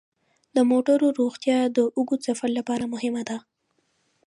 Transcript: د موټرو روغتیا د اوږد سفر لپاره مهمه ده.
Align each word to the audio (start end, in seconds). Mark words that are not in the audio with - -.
د 0.55 0.57
موټرو 0.71 1.07
روغتیا 1.19 1.59
د 1.77 1.79
اوږد 1.97 2.19
سفر 2.27 2.49
لپاره 2.57 2.83
مهمه 2.93 3.23
ده. 3.29 3.37